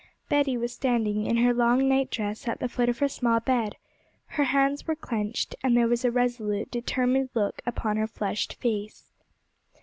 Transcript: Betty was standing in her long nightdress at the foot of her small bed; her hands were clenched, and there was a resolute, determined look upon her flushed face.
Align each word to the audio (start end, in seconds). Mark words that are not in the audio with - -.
Betty 0.29 0.57
was 0.57 0.73
standing 0.73 1.27
in 1.27 1.37
her 1.37 1.53
long 1.53 1.87
nightdress 1.87 2.47
at 2.47 2.59
the 2.59 2.67
foot 2.67 2.89
of 2.89 2.97
her 2.97 3.07
small 3.07 3.39
bed; 3.39 3.75
her 4.29 4.45
hands 4.45 4.87
were 4.87 4.95
clenched, 4.95 5.55
and 5.63 5.77
there 5.77 5.87
was 5.87 6.03
a 6.03 6.09
resolute, 6.09 6.71
determined 6.71 7.29
look 7.35 7.61
upon 7.67 7.97
her 7.97 8.07
flushed 8.07 8.55
face. 8.55 9.11